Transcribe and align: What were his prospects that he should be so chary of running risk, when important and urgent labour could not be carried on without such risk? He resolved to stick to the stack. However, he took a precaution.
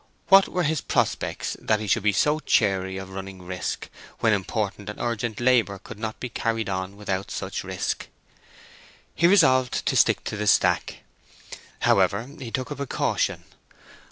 What 0.29 0.47
were 0.47 0.63
his 0.63 0.81
prospects 0.81 1.55
that 1.61 1.79
he 1.79 1.85
should 1.85 2.01
be 2.01 2.11
so 2.11 2.39
chary 2.39 2.97
of 2.97 3.11
running 3.11 3.43
risk, 3.43 3.87
when 4.17 4.33
important 4.33 4.89
and 4.89 4.99
urgent 4.99 5.39
labour 5.39 5.77
could 5.77 5.99
not 5.99 6.19
be 6.19 6.27
carried 6.27 6.69
on 6.69 6.97
without 6.97 7.29
such 7.29 7.63
risk? 7.63 8.07
He 9.13 9.27
resolved 9.27 9.85
to 9.85 9.95
stick 9.95 10.23
to 10.23 10.37
the 10.37 10.47
stack. 10.47 11.01
However, 11.81 12.25
he 12.39 12.49
took 12.49 12.71
a 12.71 12.75
precaution. 12.75 13.43